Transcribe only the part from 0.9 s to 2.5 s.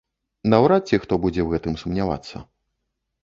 ці хто будзе ў гэтым сумнявацца.